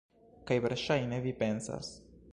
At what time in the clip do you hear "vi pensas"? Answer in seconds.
1.27-1.95